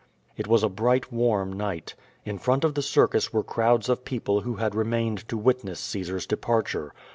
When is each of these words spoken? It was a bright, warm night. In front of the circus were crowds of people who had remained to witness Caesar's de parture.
It 0.35 0.47
was 0.47 0.63
a 0.63 0.67
bright, 0.67 1.11
warm 1.13 1.53
night. 1.53 1.93
In 2.25 2.39
front 2.39 2.63
of 2.63 2.73
the 2.73 2.81
circus 2.81 3.31
were 3.31 3.43
crowds 3.43 3.87
of 3.87 4.03
people 4.03 4.41
who 4.41 4.55
had 4.55 4.73
remained 4.73 5.29
to 5.29 5.37
witness 5.37 5.79
Caesar's 5.81 6.25
de 6.25 6.37
parture. 6.37 6.89